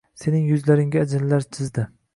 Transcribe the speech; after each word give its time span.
Sening 0.21 0.47
yuzlaringga 0.53 1.05
ajinlar 1.07 1.49
chizdi 1.57 1.87